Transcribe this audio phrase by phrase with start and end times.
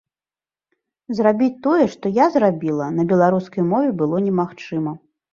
[1.17, 4.95] Зрабіць тое, што я зрабіла, на беларускай мове было немагчыма.